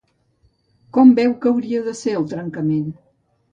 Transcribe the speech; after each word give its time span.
Com 0.97 1.11
veu 1.19 1.35
que 1.45 1.53
hauria 1.53 1.83
de 1.91 1.95
ser 2.01 2.17
el 2.23 2.27
trencament? 2.35 2.91